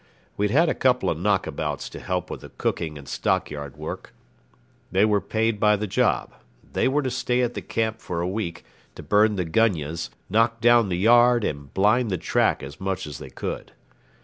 We'd 0.35 0.49
had 0.49 0.67
a 0.67 0.73
couple 0.73 1.11
of 1.11 1.17
knockabouts 1.19 1.87
to 1.89 1.99
help 1.99 2.31
with 2.31 2.41
the 2.41 2.49
cooking 2.49 2.97
and 2.97 3.07
stockyard 3.07 3.77
work. 3.77 4.15
They 4.91 5.05
were 5.05 5.21
paid 5.21 5.59
by 5.59 5.75
the 5.75 5.85
job. 5.85 6.33
They 6.73 6.87
were 6.87 7.03
to 7.03 7.11
stay 7.11 7.43
at 7.43 7.53
the 7.53 7.61
camp 7.61 7.99
for 8.01 8.19
a 8.19 8.27
week, 8.27 8.65
to 8.95 9.03
burn 9.03 9.35
the 9.35 9.45
gunyahs, 9.45 10.09
knock 10.27 10.59
down 10.59 10.89
the 10.89 10.97
yard, 10.97 11.43
and 11.43 11.71
blind 11.71 12.09
the 12.09 12.17
track 12.17 12.63
as 12.63 12.81
much 12.81 13.05
as 13.05 13.19
they 13.19 13.29
could. 13.29 13.73